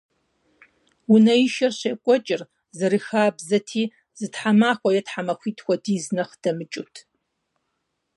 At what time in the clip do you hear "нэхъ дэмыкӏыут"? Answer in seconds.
6.15-6.95